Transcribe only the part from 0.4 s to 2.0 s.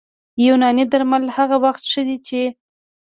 یوناني درمل هغه وخت